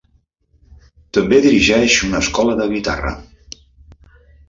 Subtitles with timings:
[1.17, 3.17] També dirigeix una escola de guitarra.